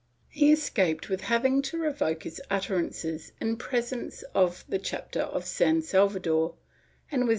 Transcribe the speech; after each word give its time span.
He 0.29 0.51
escaped 0.51 1.09
with 1.09 1.21
having 1.21 1.61
to 1.61 1.77
revoke 1.77 2.23
his 2.23 2.41
utterances 2.49 3.33
in 3.39 3.55
presence 3.57 4.23
of 4.33 4.65
the 4.67 4.79
chapter 4.79 5.19
of 5.21 5.45
San 5.45 5.83
Salvador 5.83 6.55
and 7.11 7.21
with 7.21 7.27
> 7.27 7.27
MSS. 7.27 7.29